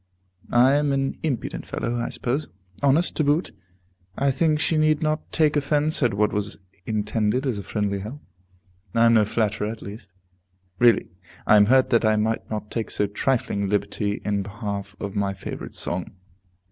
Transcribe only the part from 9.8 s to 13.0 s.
least. Really, I am hurt that I might not take